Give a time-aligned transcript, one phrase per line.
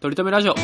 [0.00, 0.54] とりとめラジオ。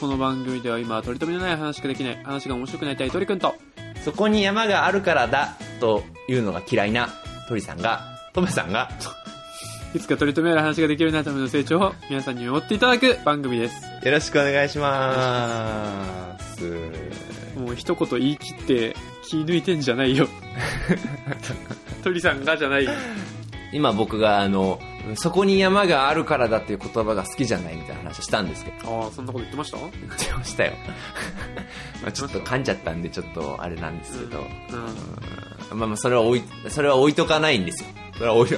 [0.00, 3.54] この番組では今、取り留めのない話しかできない、話が面白くなりたい鳥くんと、
[4.02, 7.10] そこに山があるからだというのが嫌いな
[7.50, 8.00] 鳥さんが、
[8.32, 8.88] トメさんが、
[9.94, 13.74] いつか取り留めある話ができるようになるための成長を皆さんに見守っていただく番組です。
[14.02, 17.33] よろしくお願いします。
[17.56, 20.28] もう一言言い切って気抜いてんじゃないよ。
[22.02, 22.88] 鳥さんがじゃない。
[23.72, 24.78] 今僕があの、
[25.16, 29.78] そこに山があるからだっていう言葉が好きじゃないみたいな話をしたんですけど、ああ、そんなこと言ってました？
[29.78, 30.72] 言ってましたよ。
[32.02, 34.38] まあちょっと噛んじゃったんでちょっとあれなんですけど、
[35.72, 35.78] うん。
[35.78, 37.88] まあまあそれは置い、それは置いとかないんですよ。
[38.16, 38.56] それは置い、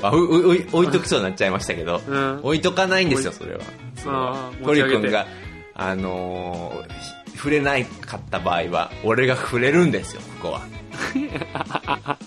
[0.71, 2.41] 置いとくそうになっちゃいましたけど、うん。
[2.43, 3.61] 置いとかないんですよ、それは。
[4.07, 5.01] ああ、トリ持ち上げて。
[5.03, 5.27] 君が、
[5.75, 12.17] あのーひ触れないかった場合は、俺が触れるんですよ、ここは。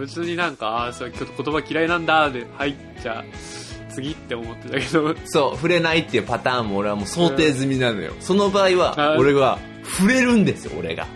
[0.00, 3.24] 別になんか、ああ、そう言葉嫌いなんだ、で、はい、じゃあ、
[3.92, 8.12] 次って思ってたけど、そう、触れないっていうパターンも俺はもう想定済みなのよ。
[8.20, 11.06] その場合あは、俺は触れるんですよ、俺が。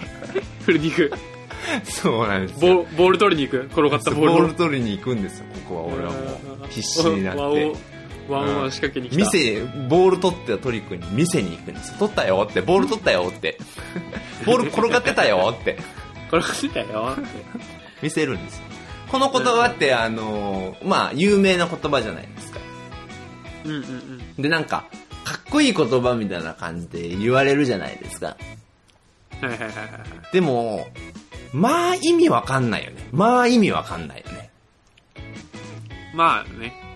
[0.66, 1.12] 振りに行く。
[1.84, 2.74] そうなんですよ。
[2.74, 3.66] ボボール取りに行く？
[3.66, 4.38] 転がったボボールを。
[4.46, 6.66] ール取りに行くんですよ、ここは俺はもう。
[6.70, 7.36] 必死になっ
[8.32, 9.30] ワンワンを仕掛けに来た。
[9.30, 11.98] 店、ボール取ってたトリ君に店に行くんですよ。
[11.98, 13.58] 取ったよって、ボール取ったよって。
[14.46, 15.78] ボール転がってたよって。
[16.28, 17.28] 転がってたよって。
[18.02, 18.64] 見せるんですよ。
[19.08, 22.60] この言葉って、あのーまあ、有名な言葉じゃないですか。
[23.64, 24.42] うんうんうん。
[24.42, 24.84] で、なんか、
[25.24, 28.36] かっこいい言葉みたいな感じで言われるじゃないですか。
[29.40, 30.32] はいはいはいはいはい。
[30.32, 30.88] でも、
[31.52, 33.06] まあ意味わかんないよね。
[33.12, 34.50] まあ意味わかんないよね。
[36.14, 36.91] まあね。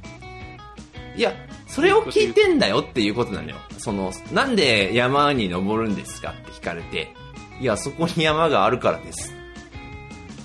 [1.17, 1.35] いや、
[1.67, 3.57] それを聞いてんだよっていうことなのよ。
[3.79, 7.15] その、なんで山に登るんですかって聞かれて、
[7.61, 9.35] いや、そこに山があるからです。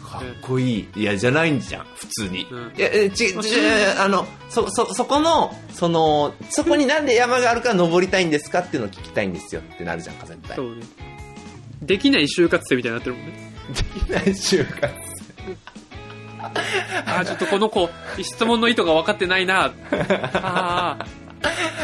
[0.03, 0.87] かっこいい。
[0.95, 2.45] いや、じゃないんじゃん、普通に。
[2.51, 3.37] うんいや、え、ち、ち、
[3.97, 10.55] あの、そ、そ、そこの、その、そこになんで山があるから登りたいんですかっていうのを聞きたいんですよってなるじゃんか、絶対。
[10.57, 10.81] そうね。
[11.81, 13.53] できない就活生みたいになってるもんね。
[13.73, 15.20] できない就活。
[16.41, 17.89] ああ、ちょっとこの子、
[18.21, 19.71] 質問の意図が分かってないな。
[20.33, 21.05] ああ、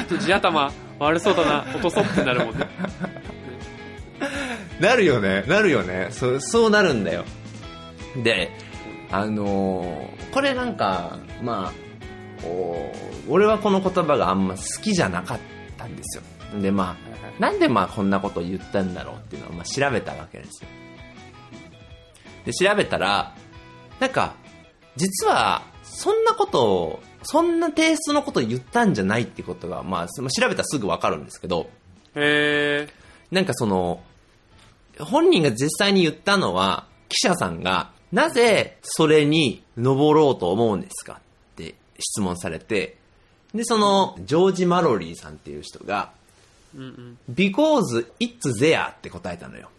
[0.07, 1.66] ちょっと地頭悪そうだな。
[1.73, 2.67] 落とそうってなるもんね。
[4.79, 6.07] なるよね、なるよね。
[6.12, 7.25] そう、そうなるんだよ。
[8.23, 8.51] で、
[9.12, 12.91] あのーこれなんか、まあ、こ
[13.28, 15.40] う俺はこの言葉があんま好きじゃなかっ
[15.78, 16.23] たんですよ。
[16.62, 16.96] で、ま
[17.40, 20.69] あ、なんでまあこんなことを言ったんだろうっていうのをまあ調べたわけですよ。
[22.46, 23.34] で、調べたら、
[24.00, 24.35] なんか、
[24.97, 31.69] 実は、そんなことを、そんなテイストのことを言ったんじゃないってことが、まあ、その調べたらすぐわかるんですけど、
[32.16, 32.94] へえ。
[33.31, 34.02] なんかその、
[35.00, 42.97] 本人が実際に言ったのは、記者さんが、なぜそれに登ろうと思うんですかって質問されて、
[43.53, 46.12] で、その、ジョージ・マロリーさんっていう人が、
[46.75, 47.18] うんうん。
[47.34, 49.69] because it's there って答えたのよ。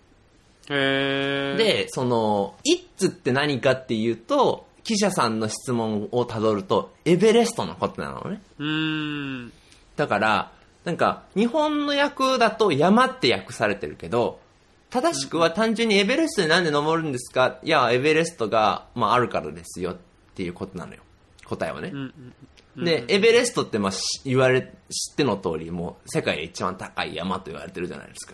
[0.71, 8.41] へえ。、で、その、it's って何かっていうと、記者さんの質問をたどると、エベレストのことなのね。
[8.59, 9.53] うーん。
[9.97, 10.51] だから、
[10.87, 14.41] なんか、日本の訳だと山って訳されてるけど、
[14.89, 17.59] 正しくは単純にエベレストになんで登るんですか？
[17.63, 19.97] いや、エベレストが、まあ、あるからですよっ
[20.35, 21.03] ていうことなのよ。
[21.45, 21.95] 答えはねう。
[21.95, 22.33] ん
[22.79, 22.85] うん。
[22.87, 28.33] で、エベレストって、まあ、し言われ、知っての通り、もう、世界で一番高い山と言われてるじゃないですか。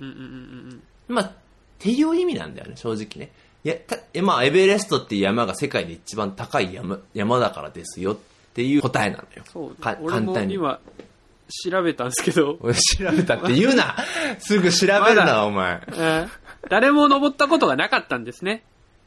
[0.00, 0.82] うんうんうんうん
[1.14, 1.32] まあ、っ
[1.78, 3.30] ていう意味なんだよね、正直ね。
[3.64, 8.16] いや、たえまあ、エベレストっていう山が世界で一番高い山、山だからですよっ
[8.54, 9.44] ていう答えなのよ。
[9.52, 9.96] そう簡
[10.32, 10.54] 単に。
[10.54, 10.80] 今、
[11.70, 13.96] 調べたんですけど、俺調べたって言うな
[14.40, 15.82] すぐ調べるな、まだお前。
[15.88, 16.28] えー
[16.68, 18.62] 誰も登ったことがなかったんですね。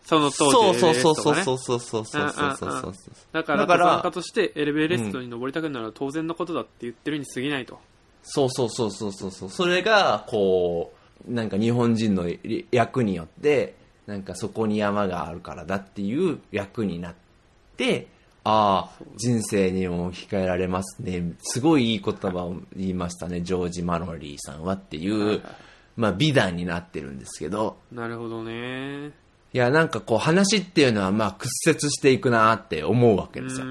[0.05, 2.93] その当時、そうそうそうそうそうそうそうそうそうそうそう
[3.31, 7.79] だから、だから登山家としてエベレストに登りたくなるのは当然のことだって言ってるに過ぎないと。
[8.23, 10.93] そうそうそうそうそうそうそれがこ
[11.27, 12.27] うなんか日本人の
[12.71, 13.75] 役によって
[14.07, 17.15] なんかそこに山があるからだっていう役になっ
[17.77, 18.07] て
[18.43, 21.33] ああ人生にも置き換えられますね。
[21.41, 23.41] すごいいい言葉を言いましたね。
[23.41, 25.41] ジョージ・マロリーさんはっていう、
[25.97, 27.77] まあ、美談になってるんですけど。
[27.91, 29.07] なるほどね。
[29.07, 33.65] いやなんかこう話っていうのはまあ屈折していくなって思うわけうですよ。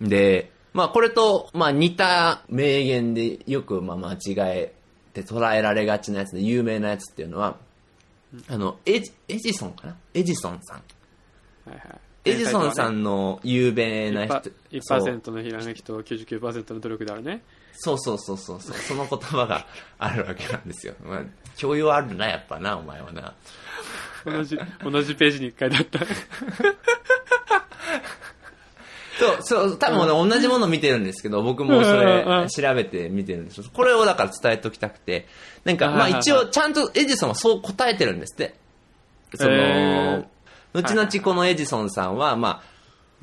[0.00, 4.18] で、まあこれと、まあ似た名言でよくまあ間違
[4.56, 4.74] え
[5.12, 7.58] て捉えられがちなやつで有名なやつっていうのは、
[8.48, 9.96] あの、エジエジソンかな？
[10.14, 10.82] エジソンさん。
[11.68, 12.00] はいはい。
[12.24, 14.50] エジソンさんの有名な人。
[14.82, 17.42] そう1%のひらめきと99%の努力であるね。
[17.72, 18.76] そうそうそうそうそう。
[18.76, 19.66] その言葉が
[19.98, 20.94] あるわけなんですよ。
[21.02, 21.22] まあ、
[21.56, 23.34] 教養あるな、やっぱな、お前はな。
[24.26, 26.00] 同じ、同じページに書いてあった。
[29.20, 33.64] そう、そう、多分ね、同じもの見てるんですけど、僕もそれ調べて見てるんですよ。
[33.72, 35.26] これをだから伝えておきたくて、
[35.64, 38.54] なんか、まあ一応、ちゃんとエジソンはそう答えてるんですって。
[39.34, 40.24] その、へ
[40.72, 42.70] 後々このエジソンさんは、まあ、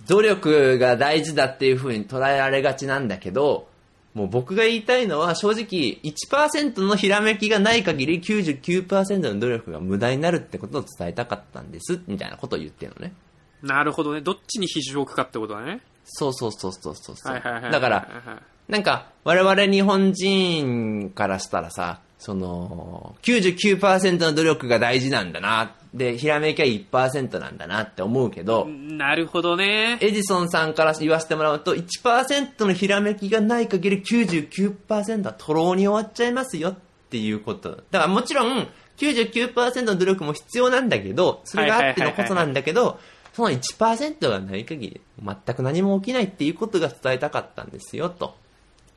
[0.07, 3.67] 努力が大事だっていう風に捉えられがちなんだけど、
[4.13, 13.13] もう僕が言いたいのは正直1%のひらめきがない限り99%の努力が無駄になるってことを伝えたかったんです、みたいなことを言ってるのね。
[13.61, 14.21] なるほどね。
[14.21, 15.81] どっちに比重を置くかってことだね。
[16.07, 17.15] そうそうそうそうそう。
[17.33, 25.75] だから、はいはいなんか、我々日本人からしたらさ、その、99%の努力が大事なんだな。
[25.93, 29.97] で、ひらめきは1%なんだなって思うけど、なるほどね。
[30.01, 36.75] エジソンさんから言わせてもらうと、1%のひらめきがない限り99%はとろうに終わっちゃいますよっ
[37.09, 37.69] ていうこと。
[37.69, 38.67] だからもちろん、
[38.97, 42.99] 99%の努力も必要なんだけど、それがあってのことなんだけど、
[43.37, 48.35] その1%がない限り、全く何も起きないっていうことが伝えたかったんですよ、と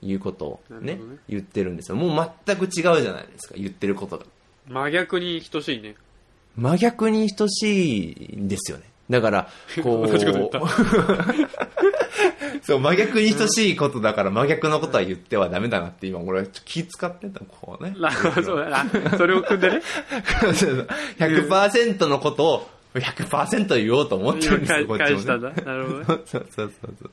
[0.00, 1.96] いうことをねね言ってるんですよ。
[1.96, 4.24] もう全く違うじゃないですか、言ってることが。
[4.66, 5.94] 真逆に等しいね。
[6.56, 8.84] 真逆に等しいんですよね。
[9.10, 9.50] だから、
[9.84, 10.08] こう
[12.64, 17.94] そう、真逆に等しいことだから真逆のことは言ってはダメだなって今俺気使ってた、こうね。
[18.00, 19.18] なそうだな。
[19.18, 19.82] それを組んでね。
[21.18, 25.14] 100%のことを100%言おうと思ってるんですよ、こっちも、ね。
[25.14, 25.50] 返したんだ。
[25.50, 26.04] なるほどね。
[26.06, 26.88] そうそうそうそう。
[27.04, 27.10] ね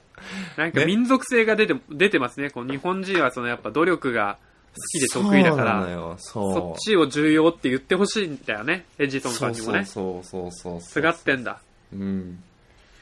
[0.57, 2.49] なんか民族性が出て、出てますね。
[2.49, 4.37] こう日本人はそのやっぱ努力が
[4.73, 8.85] 好きで得意だから、そそっちを重要って言ってほしいんだよね。
[8.97, 9.85] エジソンさんにもね。
[9.85, 10.81] そうそうそう。
[10.81, 11.59] すがってんだ。
[11.93, 12.43] うん。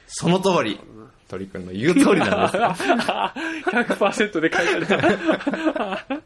[0.07, 0.79] その通り。
[1.27, 2.93] 鳥くんの言う通りなんですよ。
[3.71, 6.21] 100%で書いてある。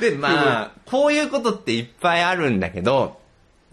[0.00, 3.20] で、まあ、こういうことっていっぱいあるんだけど、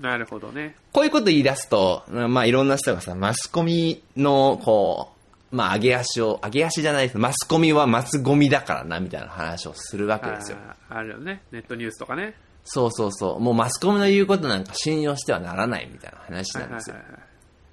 [0.01, 0.75] なるほどね。
[0.91, 5.11] こういうこと言い出すと、まあいろんな人がさ、マスコミの、こ
[5.51, 10.57] う、まあ上げ足を、上げ足じゃないですマスコミはマスゴミだからな、みたいな話をするわけですよ。
[10.89, 11.43] あるよね。
[11.51, 12.35] ネットニュースとかね。
[12.63, 13.39] そうそうそう。
[13.39, 16.95] もうマスコミの言うことなんか信用してはならないみたいな話なんですよ。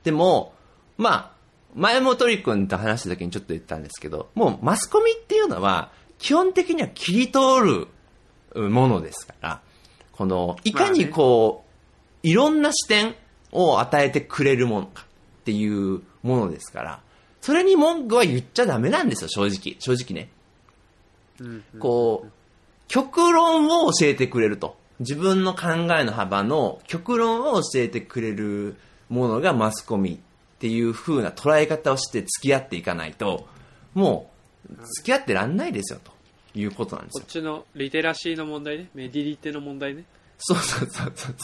[0.05, 0.55] でも、
[0.97, 1.31] まあ、
[1.75, 7.87] 前も鳥くんと話した時にちょっと言ったんですけど、もうマスコミっていうのは、基本的には切り通
[8.55, 9.61] るものですから、
[10.13, 11.68] この、いかにこう、
[12.23, 13.15] いろんな視点
[13.53, 17.01] を与えてくれるものかっていうものですから、
[17.41, 19.77] それに文句は言っちゃダメなんですよ、正直。
[19.79, 20.31] 正直ね。
[21.79, 22.33] こう、
[22.89, 24.77] 極論を教えてくれると。
[25.01, 28.77] 自分の考えの幅の極論を教えてくれる
[29.09, 30.19] ものがマスコミっ
[30.59, 33.47] ていう風な捉え方をして付き合っていかないと、
[33.95, 34.31] も
[34.69, 36.11] う付き合ってらんないですよと
[36.59, 37.31] いうことなんですよこっ。
[37.31, 38.91] ちのリテラシーの問題ね。
[38.93, 40.05] メディリテの問題ね。
[40.41, 41.37] そうそうそうそう。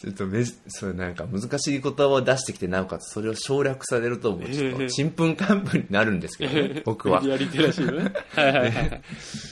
[0.00, 7.28] ちょっとめじ、それなんか難しい言葉を出してきて、なおかつそれを省略されると、もうちょっとちんぷんかんぷんになるんですけどね、僕はメ。
[7.28, 8.12] ディアリテラシーのね。
[8.34, 9.02] はいはいはいはい。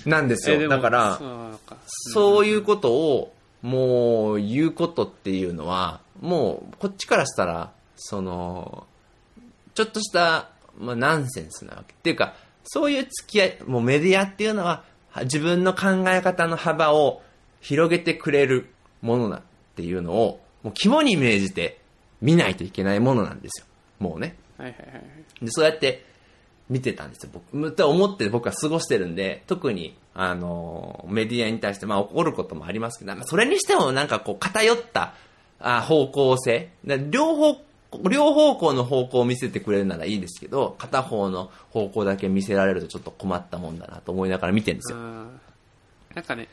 [0.06, 0.69] なんですよ。
[0.69, 1.21] だから、
[1.87, 3.32] そういうことを、
[3.62, 8.87] もう言うことっていうのは、もうこっちからしたら、その、
[9.75, 11.94] ちょっとした、まあ、ナンセンスなわけ。
[11.94, 12.35] っていうか、
[12.65, 17.23] そういう付き合い、もうメディアっていうのは、は自分の考え方の幅を
[17.64, 18.66] 広げてくれる
[19.00, 19.40] ものだっ
[19.75, 21.81] ていうのを、もう肝に銘じて
[22.20, 23.67] 見ないといけないものなんですよ。
[23.98, 24.36] もうね。
[24.58, 25.44] はいはいはい。
[25.44, 26.05] で、そうやって
[26.69, 27.72] 見てたんですよ、僕。
[27.72, 35.15] と思って僕は過ごしてるんで、特に、あの、メディアに対して、まあ怒ることもありますけど、まあそれにしてもなんかこう偏った
[35.58, 36.69] あ方向性。
[36.84, 37.65] で両方、
[38.10, 44.98] 両方向の方向を見せてくれるならいいですけど、片方の方向だけ見せられるとちょっと困ったもんだなと思いながら見てるんですよ。
[44.98, 45.41] うん
[46.15, 46.48] なんかね、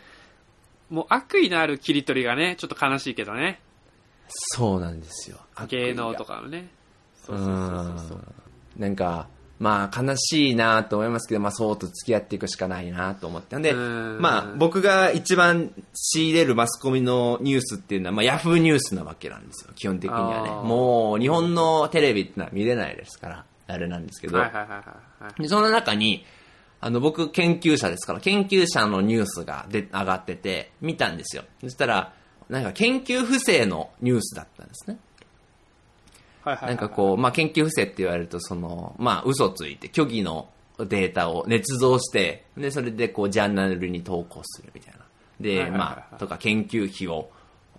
[0.91, 3.61] もう悪意のある切り取りがね、ちょっと悲しいけどね。
[4.27, 5.37] そうなんですよ。
[5.67, 6.69] 芸能とかのね。
[7.25, 8.19] そうそうそうそう。
[8.77, 9.27] なんか、
[9.59, 13.57] まあ悲しいなと思いますけど、まあそうと付き合っていくしかないなと思って。
[13.57, 24.37] んで、うんまあ僕が一番仕入れるマスコミのニュースっていうのは、まあヤフーニュースなわけなんですよ、基本的にはねもう日本のテレビってのは見れないですから、あれなんですけど。
[24.37, 25.41] はいはいはいはいはい。
[25.41, 26.25] でその中に、
[26.81, 31.43] あの、僕、研究者ですから、研究者のニュースがで上がってて、見たんですよ。
[31.61, 32.13] そしたら、
[32.49, 34.97] なんか研究不正のニュースだったんですね。
[36.43, 44.99] はいはいはいなんかこう、まあ、研究不正って言われると、その、まあ、嘘ついて、虚偽のデータを捏造して、で、それでこう、ジャーナルに投稿するみたいな。
[45.39, 47.29] で、はいはいはいはいまあ、とか研究費を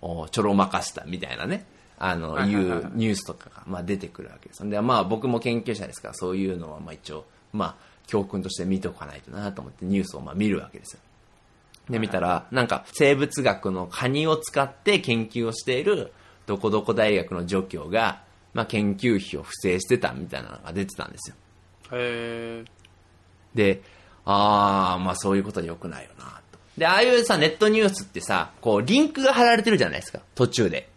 [0.01, 1.65] おちょろまかしたみたいなね、
[1.97, 4.67] あの、いはいはいはいうニュースとかが、まあ、出てくるわけです。
[4.69, 10.99] で、まあ、僕も研究者ですから、そういうのは、まあ、一応、まあ、教訓として見ておかないとなと思って、ニュースをまあ見るわけですよ。
[11.89, 16.13] で、見たら、なんか生物学のカニを使って研究をしている
[16.45, 18.21] どこどこ大学の助教が、
[18.53, 21.35] まあ、研究費を不正してたみたいなのが出てたんですよ。
[21.93, 22.65] へえ。
[23.55, 23.81] で、
[24.25, 26.59] あー、まあそういうことは良くないよな、と。
[26.77, 30.89] で、ああいうさ、ネットニュースってさ、こう、リンクが貼られてるじゃないですか、途中で。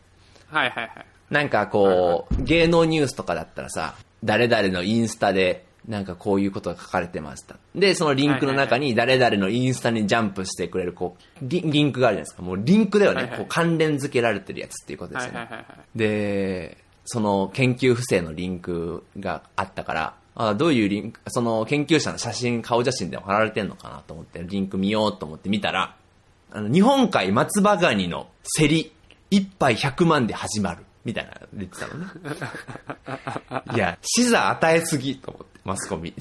[0.49, 1.07] はいはいはい。
[1.31, 7.57] なんかこう、芸能ニュースとかだったらさ、誰々のインスタで、なんかこういうことが書かれてました。
[7.75, 12.43] で、そのリンクの中に誰々のインスタにジャンプしてくれる、こう、リリンクがあるじゃないですか。
[12.43, 13.23] もうリンクだよね。
[13.23, 15.39] はいはいこう関連付けられてるやつっていうことですよね。
[15.39, 15.99] はいはいはいはい。
[15.99, 25.97] で、その研究不正のリンクがあったから、あどういうリンク、その研究者の写真、顔写真でも貼られてんのかなと思って、リンク見ようと思って見たら、
[26.51, 28.29] あの、日本海松葉ガニの
[28.59, 28.93] 競り、
[29.31, 30.85] 1杯100万で始まる。
[31.07, 32.07] みたいなの出てたのね。
[33.77, 36.13] いや、視座与えすぎと思って、マスコミ。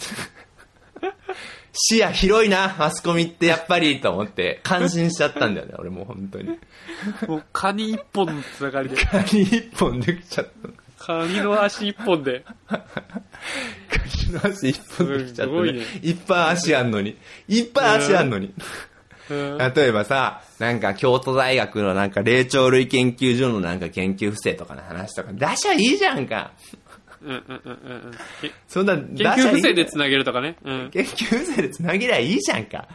[1.74, 6.50] 視野広いな、マスコミってやっぱりと思って、感心しちゃったんだよね、俺もう本当に。
[7.28, 10.74] もうカニ一本のつながりで、カニ一本できちゃったの。
[11.00, 12.78] カニの足一本で、カ
[14.28, 15.82] ニの足一本できちゃったねすごいね。
[16.04, 17.18] いっぱい足あんのに。
[17.48, 18.54] いっぱい足あんのに。
[19.30, 26.52] うん例えばさ、なんか京都大学のなんか霊長類研究所のなんか研究不正とかの話とか出しゃいいじゃんか。
[27.22, 28.12] うんうんうんうんうん。
[28.42, 30.58] け そんな研究不正で繋げるとかね。
[30.64, 30.90] うん。
[30.92, 32.88] 研究不正で繋げりゃいいじゃんか。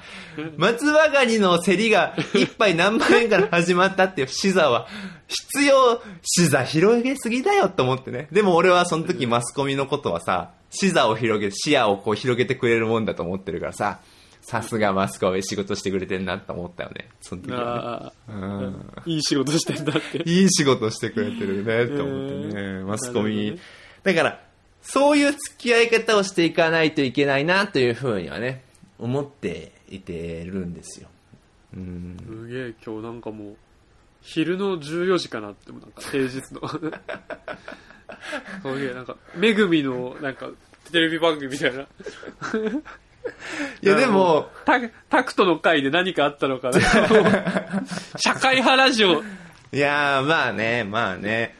[0.56, 4.86] 松葉ガニの競りが一杯何万円から始まったっていう視座は、
[5.26, 8.28] 必要、視座広げすぎだよと思ってね。
[8.30, 14.00] でも俺はその時マスコミのことはさ、視座を広げ、視野をこう広げてくれるもんだと思ってるからさ、
[14.42, 17.08] さすがマスコミ仕事してくれてんなと思ったよね。
[17.20, 18.34] その時はね。
[18.34, 20.22] うんいい仕事してんだって。
[20.28, 23.58] いい仕事してくれてるね、と思ってね、うんマスコミ。
[24.02, 24.40] だから、
[24.82, 28.64] そういう付き合い方をしていかないといけないな、というふうにはね、
[28.98, 31.08] 思っていてるんですよ。
[31.74, 32.16] うん。
[32.26, 33.56] すげえ、今日なんかもう、
[34.22, 36.68] 昼の14時かなって、なんか平日の。
[38.62, 40.50] そういう、なんか、めぐみの、なんか、
[40.90, 41.86] テレビ番組みたいな。
[43.82, 46.80] いや、でも、タタクトの回で何かあったのかな。
[48.16, 49.22] 社会派ラジオ。
[49.72, 51.54] いやー、まあね、まあね。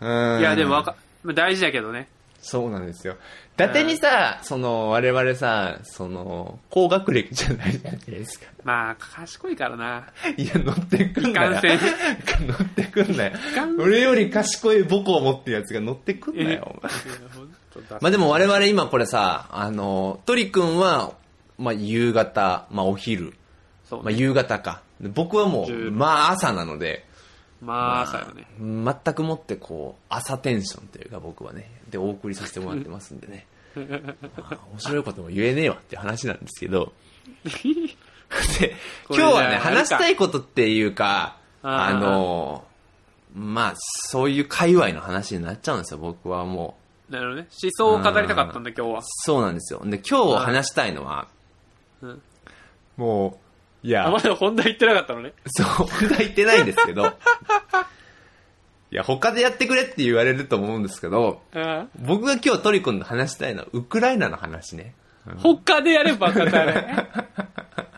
[0.00, 0.40] うん。
[0.40, 2.08] いや、でもわか、大事だけどね。
[2.40, 3.16] そうなんですよ。
[3.54, 8.46] 伊達にさ、その、我々さ、その、高学歴じゃないじゃないですか。
[8.62, 10.06] まあ、賢いからな。
[10.36, 11.50] いや、乗ってくんなよ。
[11.60, 13.32] 乗ってくんなよ
[13.80, 16.92] 俺より賢い母校を持ってるやつが乗ってくんなよ、お前。
[18.00, 21.12] まあでも我々今これさ、あの、トリ君は、
[21.58, 23.34] まあ夕方、まあお昼、まあ
[23.88, 24.14] そうね。
[24.14, 24.82] 夕方か。
[25.00, 27.06] で僕はもう、十まあ朝なので、
[27.60, 28.46] まあ、朝よね。
[28.58, 33.46] 全くもってこう、朝テンションというか僕はね、でお送りさせてもらってますんでね。
[33.74, 36.92] まあ面白いことも言えねえわっていう話なんですけど、
[37.44, 38.74] で、
[39.06, 42.64] これ今日はね、話したいことっていうか、あーあの、
[43.34, 46.87] まあそういう界隈の話になっちゃうんですよ、僕はもう。
[47.10, 47.48] なるほどね。
[47.62, 49.00] 思想を語りたかったんだ、今日は。
[49.02, 49.80] そうなんですよ。
[49.84, 51.28] で、今日話したいのは、
[52.02, 52.22] うん
[52.96, 53.38] も
[53.84, 55.32] う、いあ、やま、だ本題言ってなかったのね。
[55.46, 57.06] そう、本題言ってないんですけど、
[58.90, 64.94] いや、他でやってくれって言われると思うんですけど、あ僕が今日トリコンの話したいのは、ウクライナの話ね。
[65.26, 66.50] あ他でやれば語れ。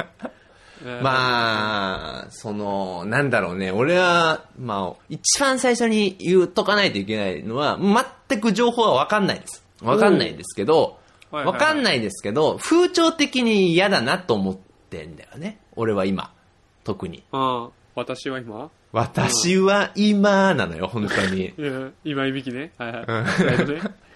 [0.85, 7.79] あ、まあ、その、なんだろうね、俺は、まあ、一番最初に言うとかないといけないのは、
[8.29, 9.65] 全く情報はわかんないです。
[9.83, 10.99] わかんないですけど、
[11.31, 14.57] わかんないですけど、風潮的に嫌だなと思っ
[14.91, 15.59] てんだよね。
[15.77, 16.33] 俺は今。
[16.83, 17.23] 特に。
[17.33, 18.71] ああ私は今？
[18.93, 21.53] 私は今なのよ、本当に。
[21.57, 22.73] いや今いびきね。
[22.79, 23.05] はいはい。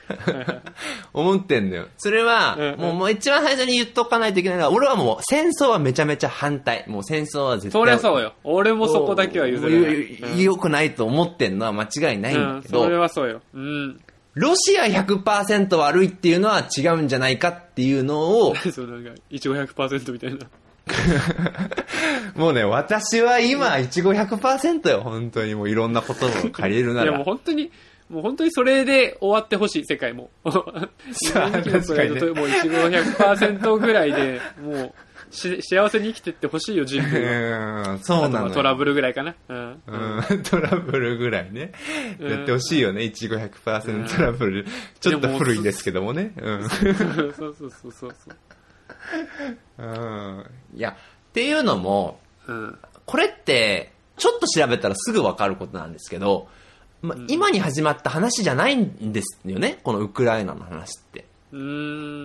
[1.12, 1.86] 思ってんだよ。
[1.98, 6.84] それはうん、もうもう一番最初に言っとかないといけないのは、俺はもう戦争はめちゃめちゃ反対。
[6.88, 7.72] もう戦争は絶対。
[7.72, 8.34] そりゃそうよ。
[8.44, 9.80] 俺もそこだけは譲れ
[10.20, 10.42] ない。
[10.42, 13.40] 良くないと思ってんのは間違いないんうん、だけど、それはそうよ。
[13.54, 14.00] うん。
[14.34, 20.38] ロシア100%悪いっていうのは違うんじゃないかっていうのを、 そうなんか、いちご100%みたいな。
[22.36, 25.54] もうね、私は今、いちご100%よ、本当に。
[25.54, 27.24] もういろんな言葉を借りるないやもうら。
[27.24, 27.70] 本当に、
[28.08, 30.30] もう本当にそれで終わってほしい、世界も。
[30.44, 34.94] もういちご100%ぐらいで、もう
[35.34, 37.92] し、幸せに生きてってほしいよ、人類は。
[37.92, 39.34] うん、そうなのトラブルぐらいかな。
[39.48, 39.82] うん。
[39.86, 41.72] うん、 トラブルぐらいね。
[42.20, 44.66] うんやってほしいよね、いちご100%トラブル。
[45.00, 46.32] ちょっと古いですけどもね。
[46.40, 46.68] うん。
[46.68, 48.14] そうそうそうそうそう。
[49.78, 50.44] うん。
[50.74, 52.78] いや、っていうのも、うん。
[53.06, 56.48] これって、ちょっと調べたらすぐわかることなんですけど、
[57.04, 61.26] ま、今に始まった話じゃないんですよね、このウクライナの話って。
[61.52, 61.60] うー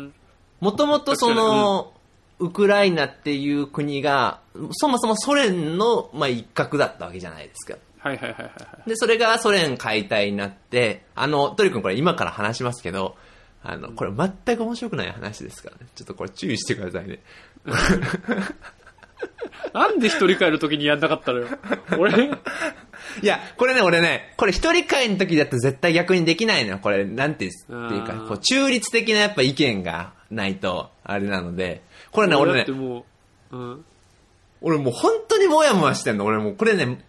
[0.06, 0.14] ん。
[0.62, 1.94] もともとその、
[2.40, 4.40] ウクライナっていう国が、
[4.72, 7.78] そもそもソ連の、まあ、一角だったわけじゃないですか。
[8.00, 8.90] はいはいはいはいはい。
[8.90, 13.18] で、それがソ連解体になって、あの、トリ君これ今から話しますけど、
[13.62, 15.88] あの、これ全く面白くない話ですからね。
[15.96, 17.20] ちょっとこれ注意してくださいね。
[19.74, 21.48] なんで一人帰るときにやんなかったのよ？
[21.98, 22.30] 俺、い
[23.26, 26.80] や、これね、俺ね、これ一人会の時だと絶対逆にできないのよ。
[26.80, 33.06] これ、なんていうっていうかこう中立的なやっぱ意見がないと、あれなので、これね、俺ねも
[33.52, 33.86] う、うん。
[34.62, 36.26] 俺もう本当にもやもやしてんの。
[36.26, 37.04] 俺もう、これね、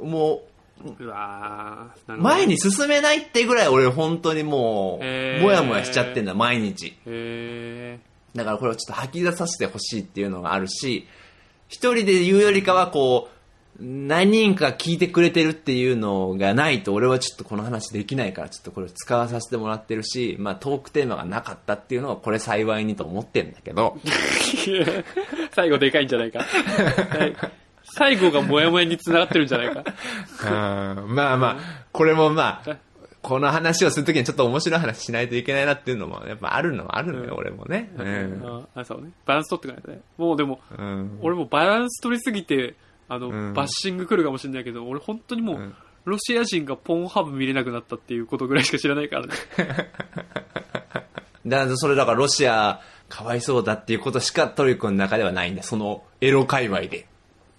[0.00, 0.48] もう
[0.84, 5.04] う、るほど前に進めないってぐらい俺本当にもう、
[5.42, 6.96] もやもやしちゃってんだ、毎日。
[7.06, 7.98] へ
[8.34, 11.06] だからこれをちょっと吐き出させてほしいっていうのがあるし、
[11.68, 13.38] 一人で言うよりかはこう、
[13.80, 25.04] 何人か聞いてくれてるっていうのがないと俺はちょっとこの話できないからちょっとこれ使わさせてもらってるし、まあトークテーマがなかったっていうのはこれ幸いにと思ってるんだけど、ー
[25.54, 26.40] 最後でかいんじゃないか。
[26.40, 27.36] はい
[27.90, 29.82] 最後がモヤモヤに繋がってるんじゃないか。
[31.08, 31.56] まあまあ、
[31.90, 32.76] これもまあ、
[33.22, 37.90] この話をするときにちょっと面白い話しないといけないなっていうのもやっぱあるのはあるのよ、うん俺もね。
[37.96, 38.42] うん。
[38.44, 39.10] ああ、そうね。
[39.26, 40.00] バランス取ってくないとね。
[40.16, 42.74] もうでも、うん俺もバランス取りすぎて、
[43.08, 49.34] あの、うんバッシング来るかもしれないけど、俺本当にもう、うんロシア人がポンハブ見れなくなったっていうことぐらいしか知らないからね。
[51.46, 57.06] だからそれだからロシアかわいそうだっていうことしかトリコの中ではないんで、そのエロ界隈で。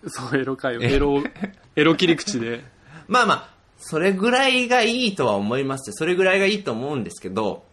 [0.07, 0.81] そう、エロかよ。
[0.81, 1.21] エロ、
[1.75, 2.63] エロ切り口で。
[3.07, 3.49] まあまあ、
[3.79, 5.93] それぐらいがいいとは思いますよ。
[5.95, 7.63] それぐらいがいいと思うんですけど、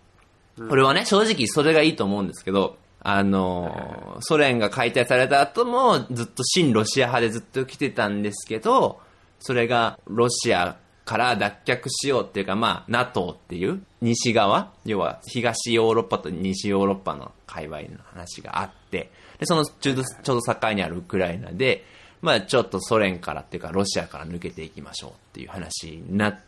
[0.68, 9.00] これはね、正直それがいいと思うんですけど、あのーソ連が解体された後もずっと親ロシア派でずっと来てたんですけど、
[9.40, 21.84] それがロシアから脱却しようっていうか、まあ、NATO っていう西側、要は東ヨーロッパと西ヨーロッパの界隈の話があって、で、そのちょうど、ちょうど境にあるウクライナで、
[22.22, 26.38] まあ、ちょっとソ連からっていうか、ロシアから抜けていきましょうっていう話になっ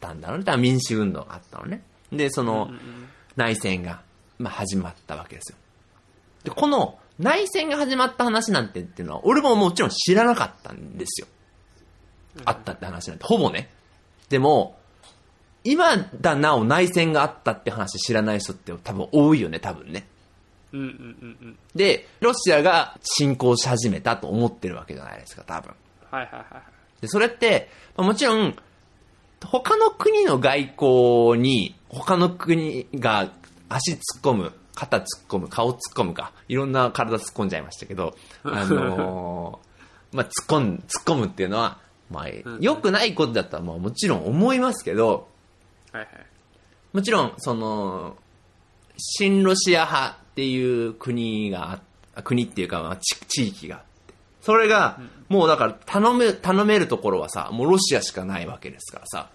[0.00, 0.44] たんだろうね。
[0.44, 1.82] だから民主運動があったのね。
[2.12, 2.70] で、その、
[3.36, 4.02] 内戦が、
[4.38, 5.58] まあ、始まったわけですよ。
[6.44, 11.26] で、この内戦が始まった話なんてっていうのは、俺ももちろん知らなかったんですよ。
[12.44, 13.70] あったって話なんて、ほぼね。
[14.28, 14.78] でも、
[15.64, 20.06] 今だなお内戦があったって話知らない人って多分多いよね、多分ね。
[20.72, 21.58] うんうんうんうん。
[21.74, 25.74] で、ロシアが侵攻し始めたと思ってるわけじゃないですか、多分。
[26.10, 27.00] はいはいはい。
[27.00, 28.56] で、それって、まあもちろん、
[29.44, 33.30] 他の国の外交に、他の国が
[33.68, 41.78] 足突っ込む、肩突っ込む、顔突っ込むか、いろんな体突っ込んじゃいましたけど、 あのーまあ、突っ込ん、突っ込むっていうのは、
[42.10, 42.26] まあ、
[42.60, 45.28] 良くないことだったら、まあ、もちろん思いますけど、
[45.92, 46.08] はいはい。
[46.92, 48.16] もちろん、その、
[48.98, 51.80] 新ロシア派っていう国が
[52.14, 54.14] あ、国っていうか、まあ、地地域があって。
[54.40, 59.30] それが、もうだから頼め、頼めるところはさ、もうロシアしかないわけですからさ、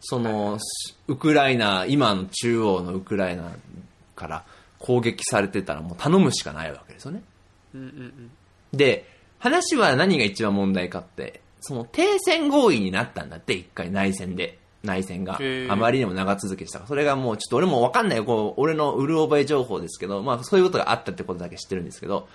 [0.00, 0.58] その、
[1.08, 3.50] ウクライナ、今の中央のウクライナ
[4.14, 4.44] から
[4.78, 7.22] 攻撃されてたらもう頼むしかないわけですよね。
[7.74, 8.30] うんうんうん。
[8.72, 14.58] で、話は何が一番問題かって、その停戦合意になったんだって、一回内戦で。
[14.86, 16.86] 内戦があまりにも長続きした。
[16.86, 18.24] それがもうちょっと俺もわかんないよ。
[18.24, 22.28] こう、俺のうる覚え情報ですけど、まあそういうことがあったってことだけ知ってるんですけど、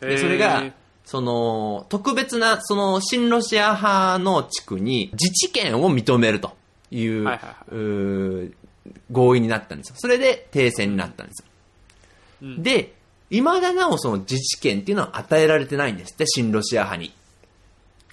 [0.00, 0.64] で、それが、
[1.04, 6.56] その、特別な、その、新ロシア派の地区に自治権を認めると
[6.90, 8.52] いう、はいはいはいうー
[9.10, 9.96] 合意になったんですよ。
[9.98, 11.48] それで停戦になったんですよ。
[12.42, 12.94] うんで、
[13.30, 17.12] 未だなおその自治権っていうのは与えられてないんですって、新ロシア派に、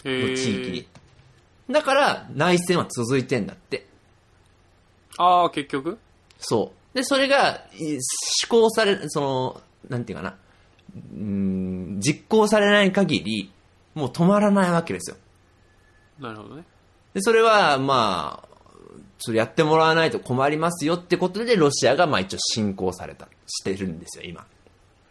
[0.04, 0.88] への地域に。
[1.70, 3.88] だから、内戦は続いてんだって。
[5.18, 5.98] ああ、結局？
[6.40, 6.96] そう。
[6.98, 13.52] で、それが、い施行され、その、なんていうかな、うーん、実行されない限り、
[13.94, 15.18] もう止まらないわけですよ。
[16.20, 16.64] なるほどね。
[17.14, 18.48] で、それは、まあ、
[19.20, 24.46] それやってもらわないと困りますよってことで、ロシアが、まあ一応侵攻された、してるんですよ、今。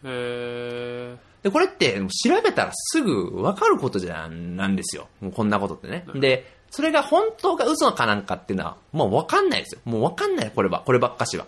[0.05, 5.09] へで、これって、調べたらすぐ分かることじゃん、なんですよ。
[5.21, 6.07] もうこんなことってね。
[6.15, 9.81] で、それが本当か嘘かなんかっていうのは、もう分かんないですよ。
[9.85, 10.83] もう分かんない、これは。
[10.85, 11.47] こればっかしは。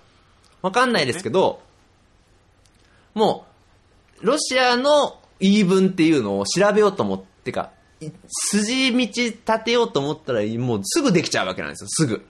[0.61, 1.61] 分かんないですけど、
[3.15, 3.47] も
[4.21, 12.27] う、ロシアの言い分っていうのを調べようと思ってか、い筋道立てようと思ったら、もうすぐできちゃうわけなんですよ、すぐ。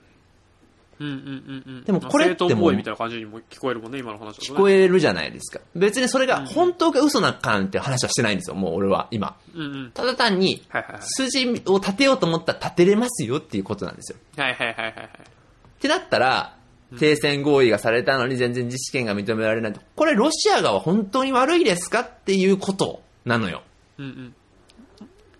[0.99, 1.83] うんうんうんうん。
[1.83, 4.55] でもこれってもうみたいな感じにも聞こえるもんね、今の話ね。
[4.55, 5.63] 聞こえるじゃないですか。
[5.75, 9.37] 別にそれが本当か嘘なのかなんて話はしてないんですよ、もう俺は、今。
[9.53, 9.91] うんうん。
[9.91, 10.63] ただ単に。
[11.01, 14.17] 筋を立てようと思ったら立てれますよっていうことなんですよ。
[14.37, 15.05] はいはいはいはいはい。
[15.05, 16.57] ってなったら、
[16.99, 19.73] 停戦合意がされたのに全然自主権が認められない。
[19.95, 23.63] これロシア側本当に悪いですかっていうことなのよ。
[23.97, 24.35] うんうん。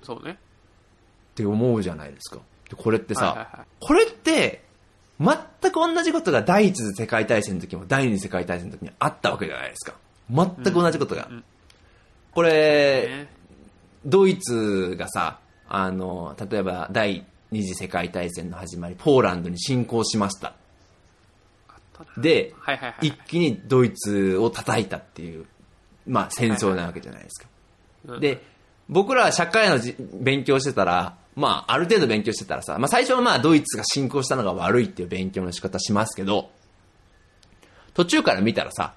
[0.04, 0.34] そうね。
[0.34, 0.36] っ
[1.36, 2.42] て思うじゃないですか。
[2.70, 4.64] でこれってさ、はいはいはいこれって、
[5.20, 9.96] 全く同じことが第一次世界大戦の時も第二次世界大戦の時にあったわけじゃないですか。
[10.30, 11.28] 全く同じことが。
[11.30, 11.44] うん
[12.38, 13.38] これ、ね
[14.06, 20.54] ドイツがさ、あの、例えば第二次世界大戦の始まり、ポーランドに侵攻しました。
[22.16, 23.18] で、はいはいはい一。
[23.28, 25.46] 気にドイツを叩いたっていう、
[26.06, 27.48] まあ戦争なわけじゃないですか。
[28.08, 28.44] うん、で、
[28.88, 36.50] 僕らは社会のじ勉強してたら、まあ、ある程度勉強してたらさ、まあ最初はまあドイツが侵攻したのが悪いっていう勉強の仕方しますけど、
[37.94, 38.96] 途中から見たらさ、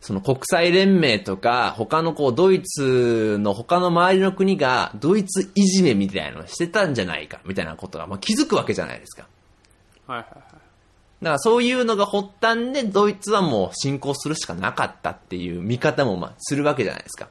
[0.00, 9.26] その国際連盟とか、他のこう、ドイツの他の周りの国が、ドイツいじめみたいなのをしてたんじゃないか、みたいなことが、まあ気づくわけじゃないですか。
[10.06, 10.42] はいはいはい。
[10.42, 10.58] だか
[11.32, 17.28] らそういうのが発端で、ドイツはもう侵攻するしかなかったっていう見方もまあするわけじゃないですか。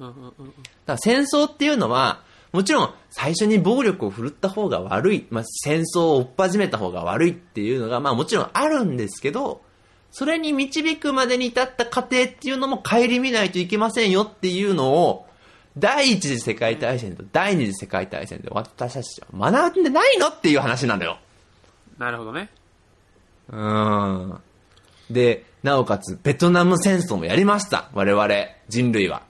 [0.00, 0.32] うんうんうんうん。
[0.48, 2.20] だから戦争っていうのは、
[2.56, 9.60] もちろん最初に暴力を振るった方が悪い、まあ、戦争を追っ始めた方が悪いっていうのが、まあもちろんあるんですけど、
[10.10, 15.26] それに導くまでに至った過程っていうのも顧みないといけませんよっていうのを、
[15.76, 21.18] 第一次世界大戦と第二次世界大戦で私たちは学んでないのっていう話なのよ。
[21.98, 22.48] なるほどね。
[23.50, 24.40] うーん。
[25.10, 27.90] で、なおかつ、ベトナム戦争もやりました。
[27.92, 28.28] 我々、
[28.70, 29.24] 人類は。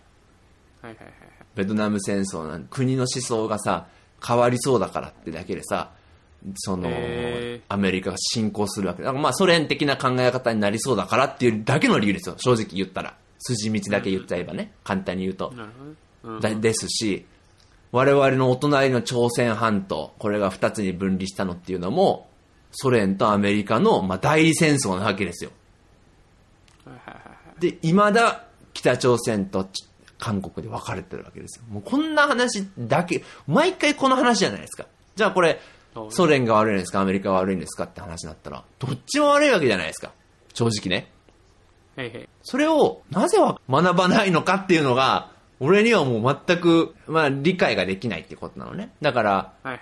[0.80, 1.15] はいはいはいはい。
[1.56, 3.88] ベトナム戦争なん国の思想がさ、
[4.24, 5.90] 変わりそうだからってだけでさ、
[6.54, 6.88] その
[7.68, 12.36] アメリカが侵攻するわけだからまあ、ソ連的な考え方になりそうだからっていうだけの理由ですよ。
[12.38, 13.16] 正直言ったら。
[13.38, 14.72] 筋道だけ言っちゃえばね。
[14.84, 15.52] 簡単に言うと。
[16.40, 17.26] だですし、
[17.92, 22.28] 我々のお隣の朝鮮半島、これが二つに分離したのっていうのも、
[22.72, 25.50] ソ連とアメリカの、まあ、代理戦争なわけですよ。
[26.84, 27.60] はいはいはいはい。
[27.60, 29.86] で、未だ北朝鮮とち
[30.18, 31.64] 韓国で分かれてるわけですよ。
[31.68, 34.86] もうこんな話だけ、毎回この話じゃないですか。
[35.14, 35.60] じゃあこれ
[36.10, 37.00] ソ連が悪いんですか？
[37.00, 37.84] アメリカが悪いんですか？
[37.84, 40.12] って話になったら、どっちも悪いわけじゃないですか。
[40.52, 41.10] 正直ね。
[41.96, 42.28] へいへい。
[42.42, 48.92] それを、なぜは学ばないのかっていうのが、俺にはもう全く、まあ理解ができないってことなのね。
[49.00, 49.78] だから、はいはい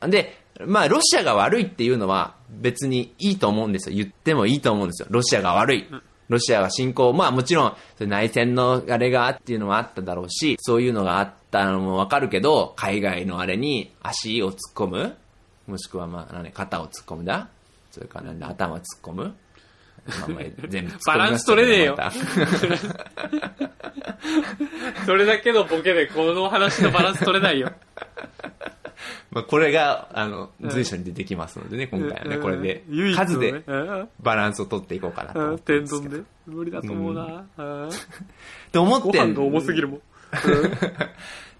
[0.00, 0.10] はい。
[0.10, 3.96] で、まあ、ロシアが悪いっていうのは別にいいと思うんですよ。
[3.96, 5.08] 言ってもいいと思うんですよ。
[5.10, 5.86] ロシアが悪い。
[6.32, 15.16] ロシアが侵攻、まあもちろん、内戦のあれがあっていうのもあっただろうし、そういうのがあったのもわかるけど、海外のあれに足を突っ込む。
[15.66, 17.48] もしくはまあ、何肩を突っ込むだ。
[17.90, 19.34] それからなんだ、頭突っ込む。
[20.06, 21.96] まあまあ全部突っ込みましたけど バランス取れねえよ
[25.06, 27.72] それだけのボケでこの話のバランス取れないよ。
[29.30, 32.84] まあこれが、あの、随所に出てきますのでね、今回はね、これで、
[33.16, 35.86] 数でうんバランスを取っていこうかなとって天。
[35.86, 36.22] 丼で。
[36.46, 37.44] 無理だと思うな。
[37.56, 37.92] うん っ
[38.70, 40.00] て思ってんご飯が重すぎるもん。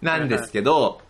[0.03, 1.01] なんですけど、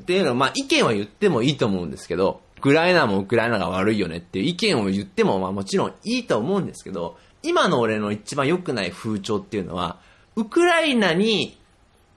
[0.00, 9.98] っていうのは、まあ意見は言ってもいいと思うんですけど、ウクライナもウクライナが悪いよねっていう意見を言っても、まあもちろんいいと思うんですけど、今の俺の一番良くない風潮っていうのは、
[10.36, 11.58] ウクライナに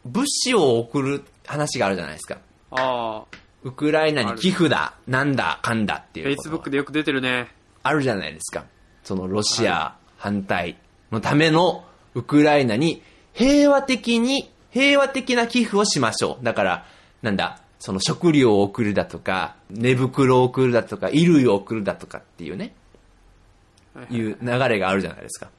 [0.06, 2.38] 物資を送る話があるじゃないですか。
[2.72, 7.50] ああ、ウクライナに寄付だ、なんだ、かんだっていう Facebook でよく出てるね。
[7.82, 8.66] あるじゃないですか。
[9.04, 10.78] そのロシア反対
[11.12, 13.02] のためのウクライナに
[13.34, 16.46] 平和的に、平和的な寄付をしましょう。
[16.46, 16.86] だから、
[17.22, 22.74] なんだ、その食料を送るだとか、寝袋を送るだとか、衣類を送るだとかっていうね、
[24.10, 25.52] いう流れがあるじゃないですか。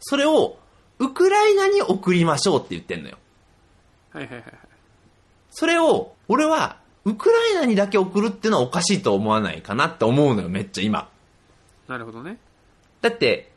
[0.00, 0.58] それを、
[0.98, 3.16] ウクライナに送りましょうって言ってんのよ。
[4.12, 4.44] はいはいはい。
[5.50, 11.08] それを、俺は、ウクライナにだけ送るっていうのはおかしいと思わないかなって思うのよ、めっちゃ今。
[11.88, 12.36] なるほどね。
[13.00, 13.50] だって、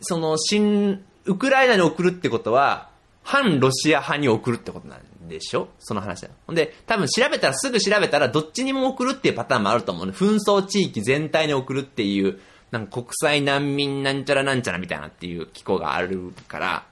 [0.00, 2.90] その、新、ウクライナに送るってことは、
[3.22, 5.68] 反ロシア派に送るってことなんでしょ？
[5.78, 6.34] その話だよ。
[6.46, 10.12] ほんで、多分調べたら、すぐ調べたら、どっちにも送るっていうパターンもあると思うね。
[10.12, 12.38] 紛争地域全体に送るっていう、
[12.70, 16.86] なんか国際難民なんちゃらなんちゃらみたいなっていう機構があるから、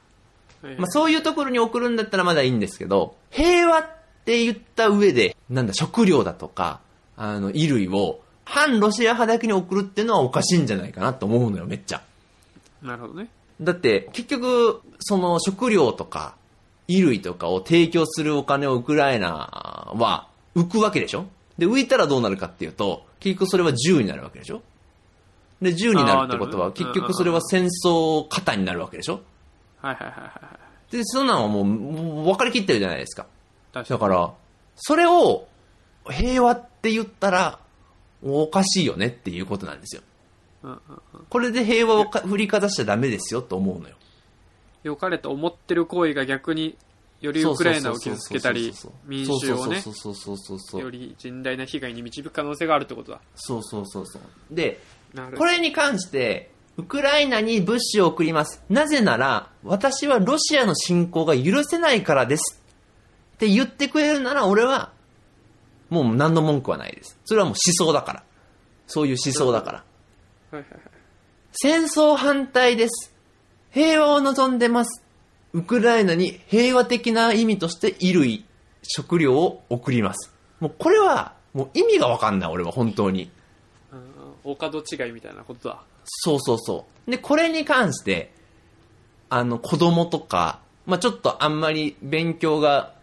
[0.78, 3.86] まあそういうところに送るんだったらまだいいんですけど、平和っ
[4.24, 6.80] て言った上で、なんだ、食料だとか、
[7.16, 12.02] あの、衣類を、反ロシア派だけに送るっていうのはおかしいんじゃないかなと思うのよ、めっちゃ。
[12.82, 13.28] なるほどね。
[13.60, 16.36] だって、結局、その食料とか、
[16.88, 19.30] 衣類とかを提供するお金をウクライナ
[19.94, 21.26] は浮くわけでしょ？
[21.58, 24.62] で、浮いたらどうなるかっていうと、結局それは銃になるわけでしょ？
[25.60, 29.20] で、銃になるってことは、結局それは戦争型になるわけでしょ？
[29.80, 30.58] はいはいはいは
[30.90, 30.96] い。
[30.96, 33.26] で、そんなのはもう、もう分かりきってるじゃないですか。
[33.72, 34.32] 確だから、
[34.76, 35.46] それを
[36.10, 37.60] 平和って言ったら、
[38.24, 40.02] おかしいよねっていうことなんですよ。
[41.28, 43.96] これで平和をか振りかざしちゃダメですよと思うのよ。
[44.82, 46.76] 良かれと思ってる行為が逆に
[47.20, 48.72] よりウクライナを傷つけたり
[49.06, 49.82] 民衆をね
[50.74, 54.80] より甚大な被害に導く可能性があるってことだそうそうそうそうで
[55.36, 58.62] これに関してウクライナに物資を送ります。
[58.70, 62.62] なぜなら私はロシアの侵攻が許せないからです
[63.34, 64.90] って言ってくれるなら俺は
[65.90, 67.18] もう何の文句はないです。
[67.24, 68.24] それはもう思想だから。
[68.86, 69.84] そういう思想だから。
[70.50, 70.80] はいはいはい。
[71.52, 73.11] 戦争反対です。
[73.72, 75.02] 平和を望んでます。
[75.54, 78.44] ウクライナに平和的な意味として衣類、
[78.82, 80.32] 食料を送ります。
[80.60, 83.30] もうこれは、もう意味がわかんない、俺は本当に。
[83.90, 84.12] うん
[84.44, 87.10] お門違いみたいなことだそうそうそう。
[87.10, 88.32] で、これに関して、
[89.30, 92.94] あの、子供とか、まあちょっとあんまり勉強が、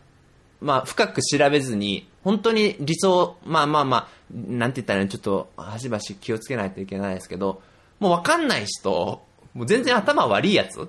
[0.62, 7.62] まあ深く調べずに、本当に理想、まあまあまあ、なんて言ったらちょっと、はしばし気をつけないといけないですけど、
[8.00, 10.88] もうわかんない人、もう全然頭悪いやつ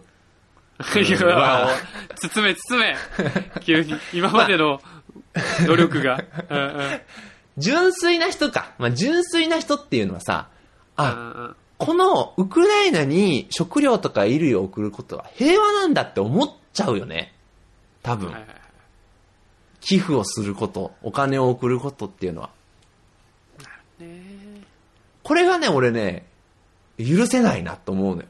[0.97, 1.69] いやわ
[2.17, 2.97] 包め包め
[3.61, 4.81] 急に今までの
[5.67, 7.01] 努力が、うんうん
[7.59, 8.73] 純粋な人か。
[8.79, 10.49] まあ純粋な人っていうのはさ、
[10.97, 17.35] あ、うんうんこのウクライナに食料とか衣類を送ることは平和なんだって思っちゃうよね。
[18.03, 18.27] 多分。
[18.27, 18.61] はいはいはい
[19.81, 22.51] 寄付をすること、お金を送ることっていうのは。
[23.99, 24.23] ね
[25.23, 26.27] これがね、俺ね、
[26.99, 28.29] 許せないなと思うのよ。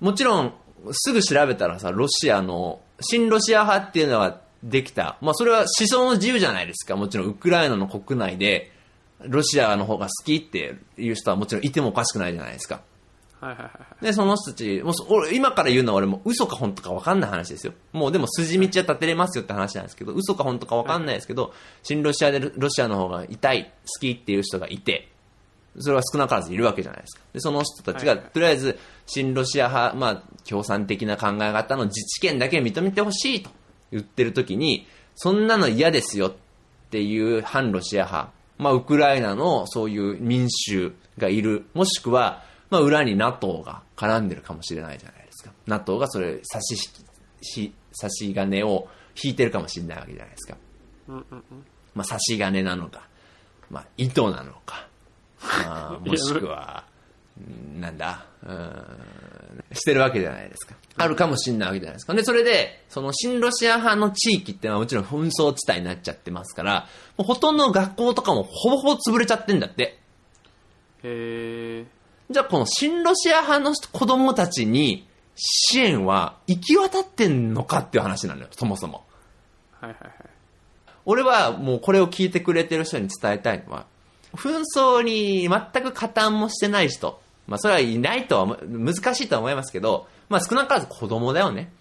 [0.00, 0.52] もちろん、
[0.92, 5.18] すぐ調べたらさ、ロシアの、新ロシア派っていうのができた。
[5.20, 6.96] まあそれは思想の自由じゃないですか。
[6.96, 8.72] もちろんウクライナの国内で、
[9.20, 12.80] ロシアの方が好きっていう人はもちろんいてもおかしくないじゃないですか。
[13.40, 17.72] はいはいはいはいで、その人たち、もう今から言うのは俺もう嘘か本当か分かんない話ですよ。
[17.92, 25.08] もうでも筋道は立てれますよって話なんですけど、嘘か本当か分かんないですけど、新ロシアでロシアの方が痛い、好きっていう人がいて、
[25.78, 27.24] それは少なからずいるわけじゃないですか。
[27.32, 33.50] で、その人たちが、とりあえず、新ロシア派、まあ、共産的な考え方の自治権だけ認めてほしいと
[33.90, 36.32] 言ってる時に、そんなの嫌ですよっ
[36.90, 45.52] ていう反ロシア派、まあ、ウクライナのそういう民衆がいる、もしくは、まあ、裏に NATO が絡んでるかもしれないじゃないですか。
[45.66, 46.78] NATO がそれ、差し引
[47.40, 48.88] き、し差し金を
[49.22, 50.56] 引いてるかもしれないわけじゃないですか。
[51.94, 53.08] まあ、差し金なのか、
[53.70, 54.95] まあ、糸なのか、ま
[55.42, 56.84] あ、もしくは、
[57.38, 60.74] うんなんだ、うん、してるわけじゃないですか。
[60.96, 62.14] あるかもしれないわけじゃないですか。
[62.14, 66.86] で、それで、その新ロシア派の地域ってのはもちろん紛争地帯になっちゃってますから、
[67.18, 69.98] もうほとんどの学校とかもほぼほぼ潰れちゃってんだって。
[71.02, 71.86] へえ
[72.30, 79.04] じゃあこの新ロシア派の子供たちに支援は行き渡ってんのかっていう話なのよ、そもそも。
[79.80, 80.12] はいはいはい
[81.08, 83.86] 俺はもうこれを聞いてくれてる人に伝えたいのは、
[84.36, 91.72] 紛争に全く加担もしてない人、まあそれはいないとは、難しいとは思いますけど、まあ少なからず子供だよね。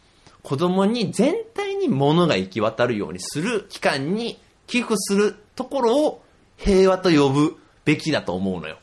[0.43, 6.23] 子供に全体に物が行き渡るようにする機関に寄付するところを
[6.57, 8.77] 平和と呼ぶべきだと思うのよ。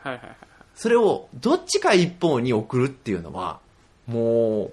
[0.00, 0.36] はいはいはい
[0.76, 3.60] それをどっちか一方に送るっていうのは、
[4.06, 4.72] もう、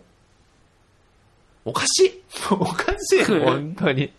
[1.65, 4.11] おかしい おかしい本当に。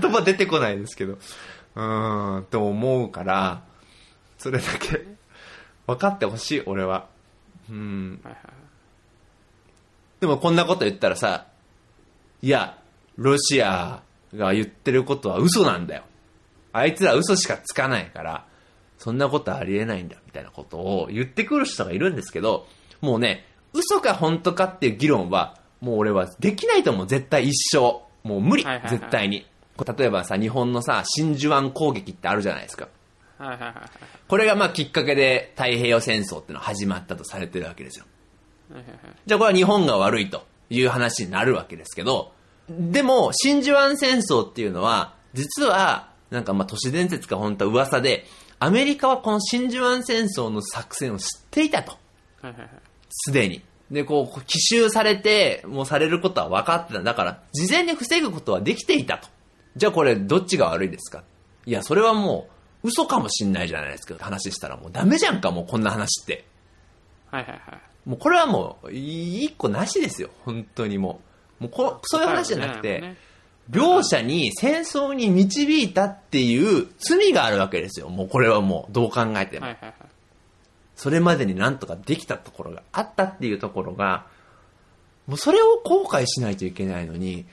[0.00, 1.18] 言葉出てこないですけど。
[1.78, 3.62] うーん、と思うから、
[4.36, 5.06] それだけ
[5.86, 7.06] 分かってほしい、俺は。
[7.70, 8.20] うん。
[10.18, 11.46] でもこんなこと言ったらさ、
[12.42, 12.76] いや、
[13.16, 14.02] ロシア
[14.34, 16.02] が言ってることは嘘なんだよ。
[16.72, 18.44] あいつら嘘しかつかないから、
[18.98, 22.66] そんなことありえないんだ、みたいなことを言ってくる人がいるんですけど、
[23.00, 28.02] もうね、嘘か本当かっていう議論は、もう俺はできないと思う、絶対一生。
[28.24, 29.46] もう無理、絶対に。
[29.84, 32.88] 例えばさ、日本のさ、真珠湾攻撃ってあるじゃないですか。
[33.38, 33.90] はいはいはいはい
[34.26, 38.04] これがまあきっかけで太平洋戦争っていうのが始まったとされてるわけですよ。
[38.70, 42.32] はいはいはいじゃあこれは日本が悪いという話になるわけですけど、
[42.68, 48.26] でも、真珠湾戦争っていうのは、実は、なんかまあ都市伝説か本当は噂で、
[48.58, 51.96] アメリカはこの真珠湾戦争の作戦を知っていたと。
[53.08, 53.62] すでに。
[53.90, 57.02] で、こう、奇襲されて、もうされることは分かってた。
[57.02, 59.28] だから、事前に防ぐことはできていたと。
[59.76, 61.22] じゃあこれ、どっちが悪いですか？
[61.66, 62.48] いや、それはも
[62.82, 64.14] う、嘘かもしんないじゃないですか。
[64.18, 66.44] 話したらもうダメじゃんか、もうこんな話って。
[67.30, 67.60] はいはいはい
[68.08, 70.30] もうこれはもう、一個なしですよ。
[70.44, 71.20] 本当にも
[71.60, 71.64] う。
[71.64, 73.16] もうこそういう話じゃなくて、ね
[73.70, 78.08] 両者に戦争に導いたっていう罪があるわけですよ。
[78.08, 79.66] もうこれはもう、どう考えても。
[79.66, 79.94] はいはいはい
[80.96, 84.26] それまでになんとかできたところがあったっていうところが、
[85.28, 87.46] もうそれを後悔しないといけないのに、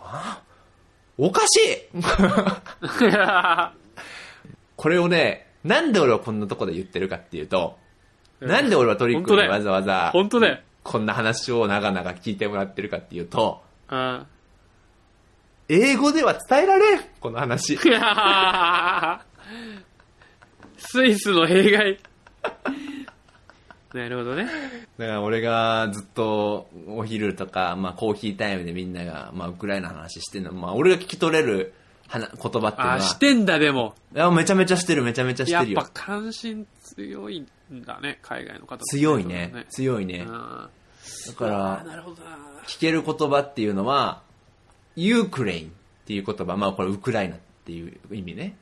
[0.00, 0.40] あ
[1.18, 1.60] おかしい
[4.76, 7.76] これをね、なんで俺はこんなとこで言ってるかっていうと、
[8.40, 10.58] うんなんで俺はトリックにわざわざ、本当だよ。
[10.82, 14.26] こんな話を長々聞いてもらってるかっていうと、うん。
[15.68, 17.78] 英語では伝えられんこの話。
[20.76, 22.00] スイスの弊害。
[23.94, 24.46] なるほどね。
[24.98, 31.74] だから俺がずっとお昼とか、まあコーヒータイムでみんなが、まあウクライナの話してるの、まあ俺が聞き取れる
[32.08, 33.94] 話言葉っていうのは、あ、してんだ、でも。
[34.14, 35.86] いやめちゃめちゃしてるめちゃめちゃしやっぱてるよ。
[35.92, 39.66] 関心強いんだね、海外の方強いね。
[39.70, 40.24] 強いね。
[40.26, 40.30] うん。
[40.30, 40.68] だ
[41.36, 41.84] から。
[42.66, 44.22] 聞ける言葉っていうのは、
[44.96, 45.70] ユークレインっ
[46.06, 48.56] ていう言葉、まあこれウクライナっていう意味ね。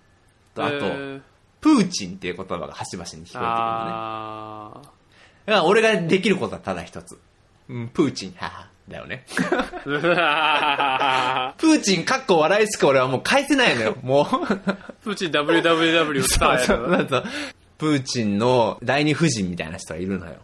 [0.54, 1.22] とあと、えー
[1.60, 4.99] プーチンっていう言葉が端々に聞こえてくるのね。
[5.46, 7.18] あだから俺ができることはただ一つ。
[7.68, 9.24] うん、プーチン、はは、だよね。
[9.84, 14.26] ープーチン、かっこ笑いしか俺はもう返せないのよ、もう。
[15.04, 17.24] プーチン WWW スターやそうそうそう
[17.78, 20.34] プーチンの第二夫人みたいな人がいるのよ。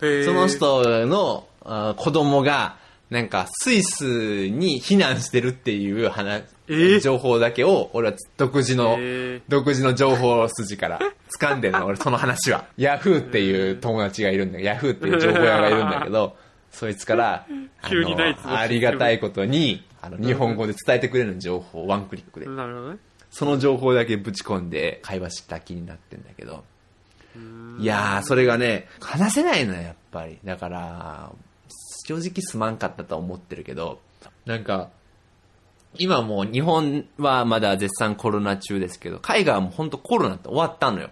[0.00, 2.76] その人のあ子供が、
[3.10, 6.72] なんかスイスに避難してるっていう話、え？
[6.72, 11.00] ー情報だけを俺は独自の、へー独自の情報筋から
[11.40, 12.66] 掴んでるの、俺その話は。
[12.76, 16.36] ヤフーっていう友達がいるんだけど、ヤフーっていう情報屋がいるんだけど、
[16.70, 17.46] そいつから、
[17.82, 22.46] あの、ありがたいことに、あの、日本語で伝えてくれる情報をワンクリックで。
[22.46, 22.98] なるほどね。
[23.30, 26.64] その情報だけぶち込んで会話した気になってんだけど。
[27.78, 30.38] いやー、それがね、話せないのよ、やっぱり。
[30.44, 31.32] だから、
[32.10, 34.00] 正直すまんかったと思ってるけど、
[34.44, 34.90] なんか、
[35.96, 41.10] 今もう日本はまだ絶賛コロナ中ですけど、海外はもう本当コロナって終わったのよ。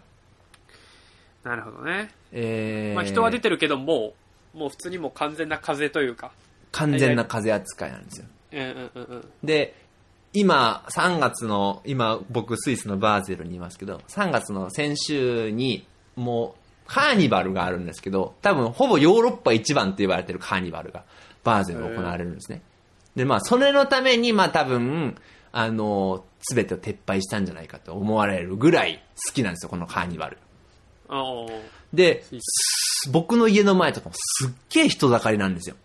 [1.44, 2.10] なるほどね。
[2.32, 4.14] えー、まあ人は出てるけど、も
[4.54, 6.32] う、もう普通にもう完全な風邪というか。
[6.72, 8.26] 完全な風邪扱いなんですよ。
[8.52, 9.28] うんうんうんうん。
[9.44, 9.74] で、
[10.32, 21.04] 今、3月の、今、僕、スイスのバーゼルにいますけど、3月の先週に、もう、カーニバルがあるんですけど、多分、ほぼヨーロッパ一番と言われてるカーニバルが、
[21.44, 22.62] バーゼルで行われるんですね。
[23.14, 25.16] で、まあ、それのために、まあ、多分、
[25.52, 30.38] あの、すべてを撤廃したんじゃないかと思われるぐらい好きなんですよ、このカーニバル。
[31.92, 32.24] で
[33.10, 35.76] 僕の家の前とかもすっげえ人だかりなんですよ。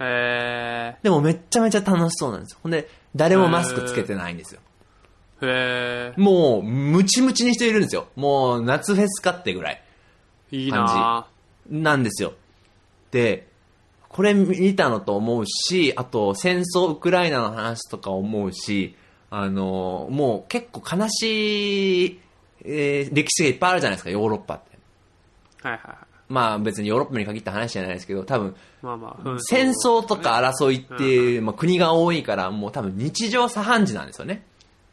[0.00, 2.58] へでもめっちゃめちゃ楽しそうなんですよ。
[2.62, 4.60] ほんで、誰もマスクつけてないんですよ。
[5.40, 6.12] ー。
[6.12, 8.08] へもう、ムチムチに人いるんですよ。
[8.16, 9.82] もう、夏フェスかってぐらい。
[10.52, 10.56] ー。
[10.56, 11.26] いいな
[11.70, 12.34] なんですよ。
[13.10, 13.48] で、
[14.08, 18.94] これ見たのと思うし、あと、戦争、ウクライナの話とか思うし、
[19.30, 22.20] あの、もう結構悲しい、
[22.64, 24.78] えー歴史がいっぱいあるじゃないですか、ヨーロッパって。
[25.62, 25.96] はいはいはい。
[26.28, 29.36] まあ別にヨーロッパに限った話じゃないですけど、多分、まあまあ。
[29.38, 34.44] 戦争とか争いって、まあ、国が多いから、もう多分日常茶飯事なんですよね。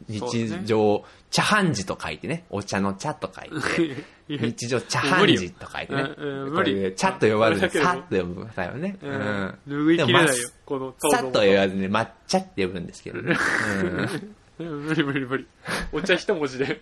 [0.08, 6.10] 日常、茶飯事と書いてね、お茶の茶と書いて、 日常茶飯事と書いてね。
[6.54, 8.96] これ茶と呼ばずに、さっと呼ぶ方よね。
[9.02, 9.58] ううんん。
[9.68, 10.48] 拭いきれないよ。
[10.64, 13.36] このさっと呼ばずに、抹茶って呼ぶんですけどね。
[14.60, 15.46] 無理無理無理。
[15.92, 16.80] お茶一文字で。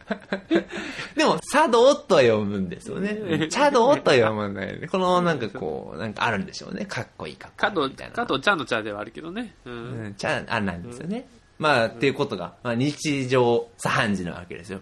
[1.16, 3.48] でも、茶道とは読むんですよね。
[3.48, 4.88] 茶道とは読まないよね。
[4.88, 6.86] この、なんかこう、なんかあるんでしょうね。
[6.86, 8.14] かっこいいかっこいい加藤みたい、な。
[8.14, 9.54] 加藤ちゃんの茶ではあるけどね。
[9.64, 9.70] う。
[9.70, 11.28] うんん、ちゃあなんですよね。
[11.58, 14.80] まあ、っていうことが、まあ、日常茶飯事なわけですよ。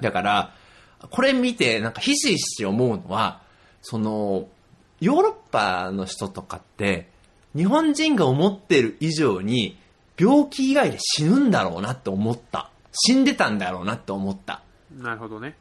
[0.00, 0.54] だから、
[1.10, 3.42] これ見て、なんかひしひし思うのは、
[3.82, 4.48] その、
[5.00, 7.08] ヨーロッパの人とかって、
[7.54, 9.78] 日本人が思ってる以上に、
[10.18, 12.70] 病気以外で死ぬんだろうなって思った。
[12.92, 14.62] 死んでたんだろうなって思った。
[14.96, 15.56] なるほどね。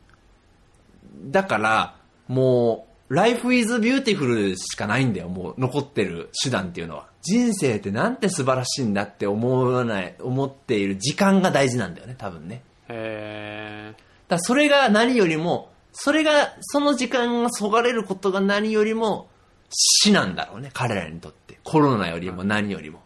[1.25, 1.95] だから、
[2.27, 7.07] もう、Life is beautiful しかないんだよ、もう、残ってる手段っていうのは。
[7.21, 12.63] 人生ってなんて素晴らしいんだって思わない、思っている時間が大事なんだよね、多分ね。
[12.89, 13.93] へ
[14.27, 19.29] だそれが何よりも、それが、その時間がそがれることが何よりも
[19.69, 21.59] 死なんだろうね、彼らにとって。
[21.63, 23.01] コロナよりも何よりも。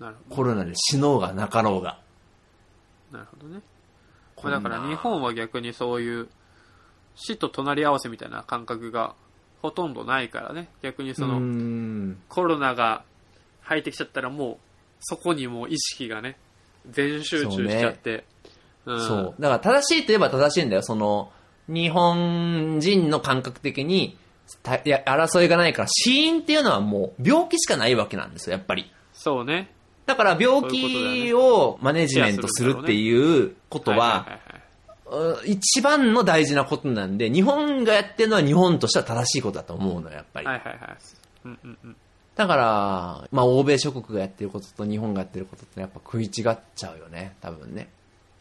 [0.00, 0.04] ー。
[0.04, 1.98] なるほコロナで死のうがなかろうが。
[3.10, 3.18] ど。
[3.18, 3.60] なるほどね。
[4.42, 6.28] まあだから日本は逆にそういう
[7.16, 9.14] 死と隣り合わせみたいな感覚が
[9.62, 10.68] ほとんどないからね。
[10.82, 12.18] 逆にそのん。
[12.28, 13.04] コロナが
[13.62, 14.56] 入ってきちゃったらもう
[15.00, 16.36] そこにもう意識がね、
[16.90, 18.24] 全集中しちゃって。
[18.86, 19.34] うんそう。
[19.40, 20.82] だから正しいといえば正しいんだよ。
[20.82, 21.32] その、
[21.68, 24.18] 日本人の感覚的に、
[24.62, 28.90] たいや争いがないから、死因っていうのはもう病気しかないわけなんですよ、やっぱり。
[29.14, 29.70] そうね。
[30.06, 34.26] だから病気をマネジメントするっていうことは
[35.46, 40.46] 一番の大事なことなんで、日本がやってるのは日本としては正しいことだと思うのよ、やっぱり。
[40.46, 40.78] はいはいはい。
[41.44, 41.96] うんうんうん。
[42.34, 47.88] だから、まあ、欧米諸国がやってることと日本がやってることってやっぱ食い違っちゃうよね、多分ね。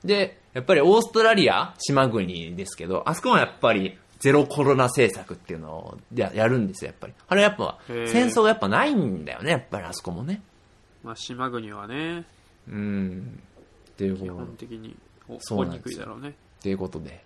[0.04, 7.14] で、やっぱりオーストラリア、島国ですけど、あそこはやっぱりゼロコロナ政策っていうのをややるんですよ、やっぱり。
[7.28, 10.42] あれやっぱ、戦争がやっぱないんだよね、やっぱりあそこもね。
[11.04, 12.26] まあ、島国はね、
[12.68, 13.40] うん。
[13.92, 14.96] っていうこ基と本的に
[15.40, 16.36] そうなんですよくいだろうね。
[16.64, 17.24] ということで、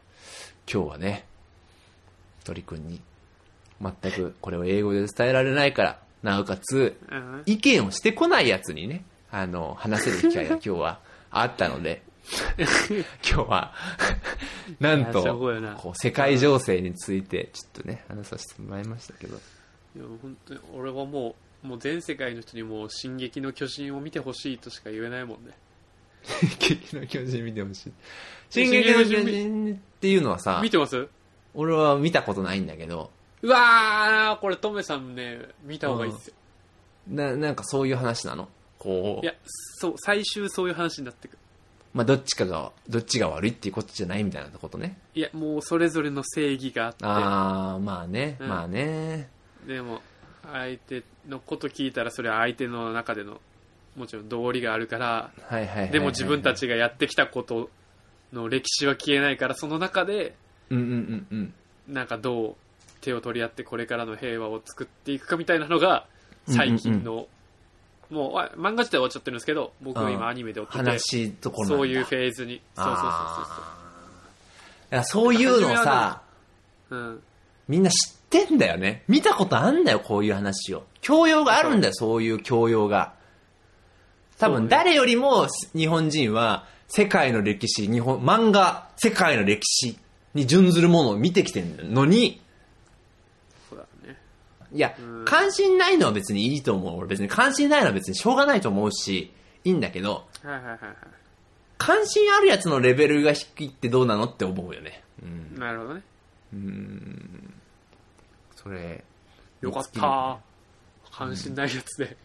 [0.71, 1.25] 今日はね、
[2.43, 2.99] 鳥くんに、
[3.81, 7.43] 全くこれを英語で伝えられないから、なおかつ、うん。
[7.45, 10.99] 意見をしてこないやつにね、あの、話せる機会が 今日は
[11.31, 12.01] あったので、
[13.23, 13.73] 今日は、
[14.79, 15.23] なんと
[15.77, 19.38] こう、世界情勢について、ちょっとね、話させてもらいましたけど、
[19.95, 25.53] いや本当に俺はもうもう全世界の人にもう「進撃の巨人」を見てほしいとしか言えないもんね
[26.59, 27.93] 劇の巨人見てほしい。
[28.49, 31.07] 進撃の巨人っていうのはさ見、てます？
[31.53, 33.11] 俺は見たことないんだけど、
[33.41, 36.34] うわーこれトメさんね見た方がいいっすよ。
[37.09, 38.49] な、なんかそういう話なの？
[38.80, 39.25] こう。
[39.25, 41.38] いや、そう最終そういう話になってくる。
[41.93, 44.99] まあ、どっちかが、どっちが悪いっていうことじゃないみたいなことね。
[45.15, 47.05] いやもうそれぞれの正義があって。
[47.05, 48.49] ああ、まあね、うん。
[48.49, 49.30] まあね。
[49.65, 50.01] でも
[50.43, 53.41] 相手のこと聞いたらそれは相手の中での
[53.97, 56.53] もちろん道理があるからはいはいはいはいはいでも自分た。
[56.53, 57.69] ちがやってきたこと
[58.31, 60.35] の歴史は消えないからその中で
[60.69, 61.53] うんうんうんうん。
[61.93, 62.55] なんかどう
[63.01, 66.05] 手を取り合ってこれからの平和を作っていくかみたいなのが
[66.47, 67.27] 最近の、
[68.09, 70.99] もうあ漫画自体は終わっちゃってるんですけど僕は今アニメで追ってて
[71.65, 76.21] そういうフェーズにそうそうそうあーいやそういうのさ、
[76.89, 77.23] そうそううん
[77.67, 79.03] みんな知ってんだよね。
[79.07, 80.85] 見たことあんだよ、こういう話を。
[81.01, 83.13] 教養があるんだよ、そういう教養が。
[84.39, 89.97] 多分誰よりも日本人は世界の歴史、日本、漫画、世界の歴史
[90.33, 92.41] に準ずるものを見てきてるのに、
[93.69, 94.17] そうだね。
[94.71, 96.97] いやうん、関心ないのは別にいいと思う。
[96.97, 99.33] 俺別に関心ないのは別にしょうがないと思うし、
[99.63, 100.77] いいんだけど、はいはいはいは
[101.77, 105.03] 関心あるやつのレベルが低いってどうなのって思うよね。
[105.21, 105.57] うん。
[105.57, 105.59] い。
[105.59, 106.01] なるほどね。
[108.55, 109.03] それ。
[109.61, 110.38] よかった。
[111.11, 112.15] 関心ないやつで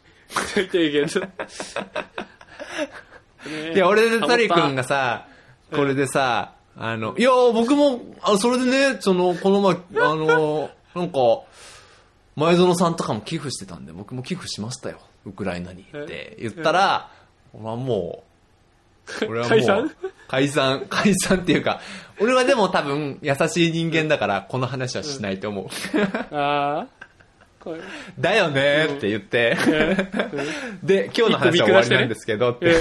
[0.54, 1.06] 最低限
[3.74, 5.26] いや、俺でタリ君がさ、
[5.72, 11.18] これでさ、あの、いや、僕も、あそれでね、その、この前、 あの、なんか、
[12.36, 14.98] 前園さんとかも寄付してたんで、僕も寄付しましたよ。
[15.26, 17.10] ウクライナにって言ったら、
[17.52, 18.24] 俺はも
[19.20, 19.90] う、俺はもう、解散？
[20.28, 21.80] 解散、解散っていうか、
[22.18, 25.66] 俺はでも多分優しい人間だから、この話はしないと思う。
[26.10, 26.86] た ああ
[28.18, 29.56] だよねって言って、
[30.82, 32.74] で、今日の話は終わりなんですけどって、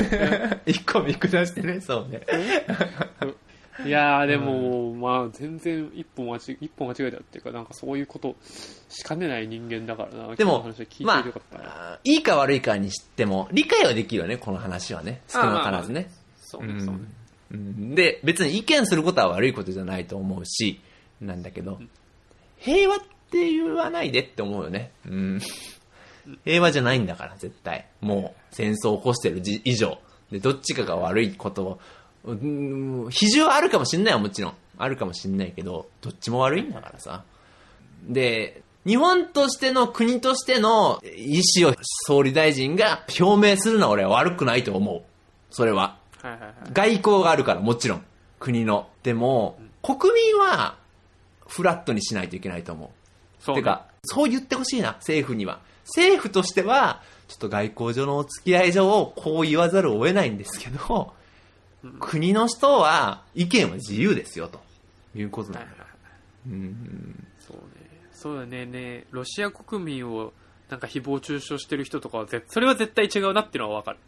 [0.65, 2.21] 一個見下してね、そうね。
[3.85, 8.35] いやーでも、まあ全然一歩間違一歩間違えたっていうかなんかそういうこと
[8.89, 10.35] しかねない人間だからな。
[10.35, 11.63] でも聞いてまよかったな、
[11.93, 15.21] あ、いいか悪いかにしても、理解はできるよね、この話はね。
[15.27, 16.09] 少なからずね。
[16.39, 17.01] そうねそうね。
[17.51, 17.95] うん。
[17.95, 20.79] で、別に意見することは悪いことじゃないと思うし、
[21.19, 21.79] なんだけど、
[22.57, 24.91] 平和って言わないでって思うよね。
[25.07, 25.41] うん。
[26.45, 27.87] 平和じゃないんだから、絶対。
[28.01, 29.97] もう、戦争を起こしてるじ以上。
[30.31, 31.79] で、どっちかが悪いことを、
[32.23, 34.53] うん比重はあるかもしんないよ、もちろん。
[34.77, 37.23] あるかもしんないけど、どっちも悪いんだからさ。
[38.07, 41.75] で、日本としての国としての意思を
[42.07, 45.03] 総理大臣が表明するのは俺は悪くないと思う。
[45.49, 45.97] それは。
[46.21, 48.05] はいはいはい外交があるから、もちろん。
[48.39, 48.89] 国の。
[49.03, 50.77] でも、国民は、
[51.47, 52.89] フラットにしないといけないと思う。
[53.41, 55.59] そうねてか、そう言ってほしいな、政府には。
[55.85, 61.13] 政府としては、ちょっと外交上のお付き合い上、こう言わざるを得ないんですけど、
[61.99, 64.59] 国の人は意見は自由ですよ、と
[65.15, 65.75] いうことなんだよ。
[66.47, 67.61] うんそうね
[68.11, 70.33] そうだねねロシア国民を
[70.69, 73.99] なんか誹謗中傷してる人とかはぜそれは絶対違うなっていうのは分かる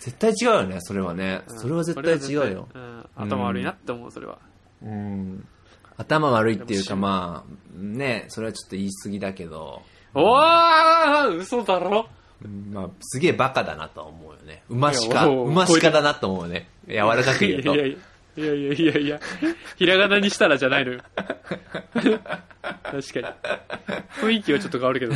[0.00, 1.42] 絶対違うよね、それはね。
[1.48, 2.68] それは絶対違うよ。
[2.72, 4.38] うん、頭悪いなって思うそれは
[4.82, 5.46] うん。
[5.96, 9.82] 頭悪いっていうか、まあ、ね、それはちょっと言い過ぎだけど、
[10.14, 12.08] おー嘘だろ？
[12.44, 14.62] うんまあ、すげえバカだなとは思うよね。
[14.68, 16.68] 馬しいか、やおう馬しかだなと思うよね。
[16.86, 17.86] 柔らかく言うといや。
[17.86, 17.98] いやいや
[18.38, 19.20] いやいやいや
[19.76, 21.00] ひらがなにしたらじゃないのよ。
[21.12, 22.20] 確か
[22.92, 23.00] に。
[24.20, 25.14] 雰囲気はちょっと変わるけど、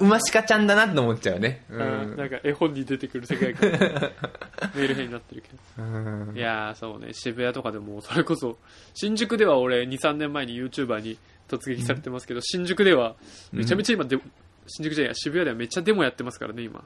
[0.00, 1.64] 馬しかちゃんだなって思っちゃうよね。
[1.70, 2.16] ううんん。
[2.16, 3.70] なんか絵本に出てくる世界観。
[3.70, 5.84] メール編になってるけど。
[5.84, 6.36] うん。
[6.36, 7.12] いやーそうね。
[7.12, 8.58] 渋谷とかでもそれこそ
[8.94, 13.14] 新宿では俺23年前に YouTuber に突撃されてますけど、新宿では
[13.52, 14.18] めちゃめちゃ今で、
[14.66, 16.82] 新宿じゃないや渋谷ではめっちゃデモやってますからね今。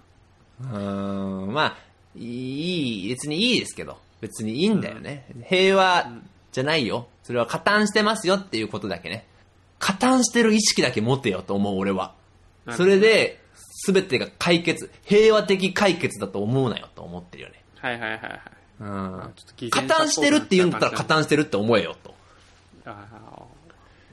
[0.60, 0.66] う
[1.46, 1.52] ん。
[1.52, 1.76] まあ、
[2.16, 5.26] いい、別にいいですけど、別にいいんだよね。
[5.48, 6.10] 平和
[6.52, 7.08] じゃないよ。
[7.22, 9.26] それは加担してますよっていうことだけね。
[9.78, 12.14] 加担してる意識だけ持てよと思う俺は。
[12.76, 17.62] それで、すべてが解決、平和的解決だと思うなよと思ってるよね。
[17.76, 18.40] はいはいはいはい
[18.80, 19.34] うん。
[19.70, 22.14] 加担してるって言うんだったら加担してるって思えよと。
[22.84, 23.06] あ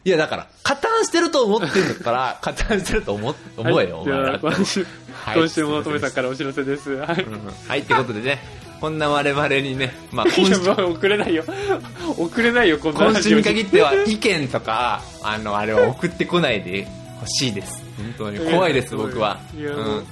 [0.03, 6.91] いやだから、加担してると思ってるんだったら、 加担してると思ー思えよ、お前はい、ら今週もとめさんからお知らせです。
[6.91, 7.23] はい。
[7.23, 8.39] うんはい、ってことでね、
[8.79, 11.43] こんな我々にね、まあ今週、 送れないよ。
[12.17, 16.87] 送れないよ、こんな今週に限っては意見とか、あの、あれは送ってこないで
[17.19, 17.83] ほしいです。
[17.97, 19.39] 本当にオ怖いです、僕は。
[19.57, 20.03] いや、うん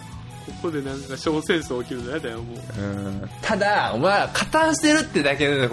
[0.45, 2.81] ここでなんか小戦争起きるの嫌だよ、もう。
[2.81, 5.69] うんただ、お前は加担してるってだけで、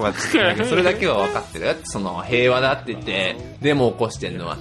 [0.64, 1.74] それだけは分かってるよ。
[1.84, 4.56] その、平和だって言って、デモを起こしてるのは。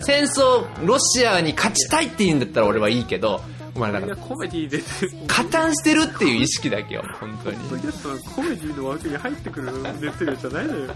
[0.00, 3.42] 戦争、ロシアに勝ちたいって言うんだったら俺はいいけど、
[3.76, 4.80] お前だから、コメディで、
[5.26, 7.56] 加担してるっていう意識だけよ、本当に。
[7.56, 10.94] ポッドキャストはコメディの枠に入ってくる熱量じゃないのよ。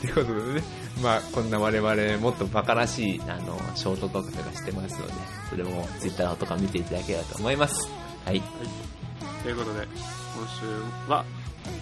[0.00, 0.62] ということでね、
[1.02, 5.12] まあ、こんな我々もっとバカらしい、あの、ショートトークとかしてますので、
[5.50, 7.88] それもツイッターとか見ていただければと思います。
[8.24, 8.42] はい。
[9.42, 11.24] ということで、今週は、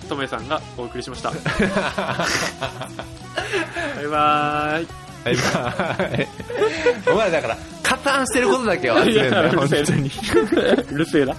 [0.09, 1.30] とめさんがお送りしました。
[3.96, 5.09] バイバーイ。
[7.12, 10.11] お前 だから、加担してることだけは忘れるんだよ、本当に。
[10.93, 11.35] うるせえな。